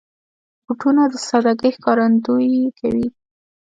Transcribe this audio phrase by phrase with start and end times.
[0.65, 3.07] بوټونه د سادګۍ ښکارندويي کوي.